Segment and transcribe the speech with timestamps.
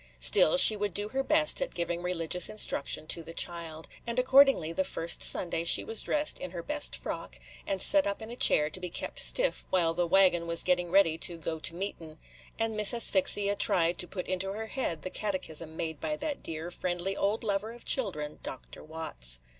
[0.19, 4.73] Still, she would do her best at giving religious instruction to the child; and accordingly
[4.73, 8.35] the first Sunday she was dressed in her best frock, and set up in a
[8.35, 12.17] chair to be kept stiff while the wagon was getting ready to "go to meetin',"
[12.57, 16.71] and Miss Asphyxia tried to put into her head the catechism made by that dear,
[16.71, 18.83] friendly old lover of children, Dr.
[18.83, 19.37] Watts.